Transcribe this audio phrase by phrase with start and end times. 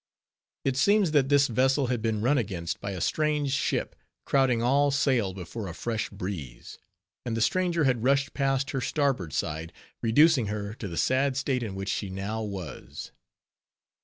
[0.65, 4.89] It seems that this vessel had been run against by a strange ship, crowding all
[4.89, 6.79] sail before a fresh breeze;
[7.23, 11.61] and the stranger had rushed past her starboard side, reducing her to the sad state
[11.61, 13.11] in which she now was.